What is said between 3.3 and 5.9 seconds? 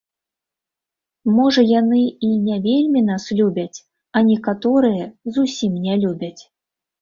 любяць, а некаторыя зусім